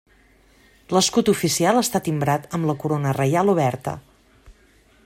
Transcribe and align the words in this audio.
L'escut 0.95 1.29
oficial 1.33 1.81
està 1.81 2.01
timbrat 2.09 2.49
amb 2.59 2.69
la 2.71 2.77
corona 2.85 3.13
reial 3.19 3.55
oberta. 3.57 3.95